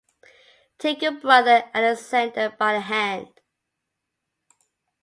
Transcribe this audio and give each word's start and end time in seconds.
Take 0.79 1.03
your 1.03 1.11
brother 1.19 1.69
Alexander 1.75 2.49
by 2.57 2.73
the 2.73 2.79
hand. 2.79 3.39